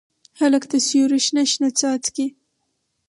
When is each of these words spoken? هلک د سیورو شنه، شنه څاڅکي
هلک 0.39 0.63
د 0.71 0.73
سیورو 0.87 1.17
شنه، 1.25 1.43
شنه 1.51 1.69
څاڅکي 1.79 2.27